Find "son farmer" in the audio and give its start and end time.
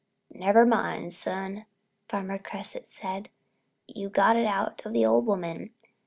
1.13-2.39